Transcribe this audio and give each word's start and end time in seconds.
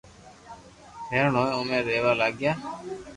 ھينرن 1.11 1.35
او 1.55 1.61
مي 1.67 1.77
رھيوا 1.87 2.11
لاگيو 2.19 2.53